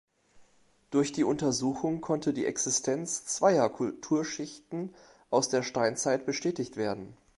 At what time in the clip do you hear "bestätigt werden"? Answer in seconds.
6.25-7.15